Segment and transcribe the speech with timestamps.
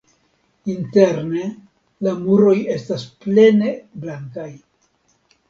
[0.75, 1.43] Interne
[2.07, 4.49] la muroj estas plene blankaj.